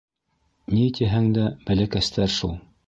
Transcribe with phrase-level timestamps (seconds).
[0.77, 2.59] Ни тиһәң дә, бәләкәстәр шул.